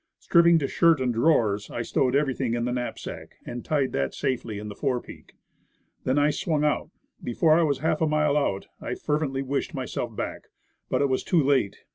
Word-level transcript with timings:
Stripping 0.17 0.57
to 0.57 0.67
shirt 0.67 0.99
and 0.99 1.13
drawers, 1.13 1.69
I 1.69 1.83
stowed 1.83 2.15
everything 2.15 2.55
in 2.55 2.65
the 2.65 2.71
knapsack, 2.71 3.35
and 3.45 3.63
tied 3.63 3.91
that 3.91 4.15
safely 4.15 4.57
in 4.57 4.67
the 4.67 4.73
fore 4.73 4.99
peak. 4.99 5.33
Then 6.05 6.17
I 6.17 6.31
swung 6.31 6.65
out. 6.65 6.89
Before 7.23 7.53
I 7.53 7.61
was 7.61 7.77
a 7.77 7.81
half 7.83 8.01
mile 8.01 8.35
out, 8.35 8.65
I 8.81 8.95
fervently 8.95 9.43
wished 9.43 9.75
myself 9.75 10.15
back. 10.15 10.47
Overboard. 10.89 10.89
145 10.89 10.89
But 10.89 11.01
it 11.03 11.11
was 11.11 11.23
too 11.23 11.43
late. 11.47 11.83